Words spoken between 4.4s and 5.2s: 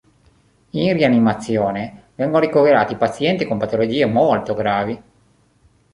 gravi.